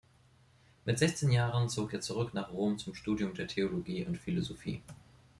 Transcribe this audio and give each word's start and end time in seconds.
Mit 0.83 0.97
sechzehn 0.97 1.29
Jahren 1.31 1.69
zog 1.69 1.93
er 1.93 2.01
zurück 2.01 2.33
nach 2.33 2.51
Rom 2.51 2.79
zum 2.79 2.95
Studium 2.95 3.35
der 3.35 3.45
Theologie 3.45 4.03
und 4.03 4.17
Philosophie. 4.17 4.81